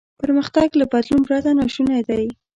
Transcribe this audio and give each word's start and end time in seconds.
پرمختګ 0.21 0.69
له 0.79 0.85
بدلون 0.91 1.21
پرته 1.27 1.51
ناشونی 1.59 2.01
دی. 2.09 2.25